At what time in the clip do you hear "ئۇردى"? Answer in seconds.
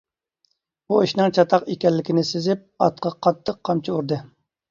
3.99-4.19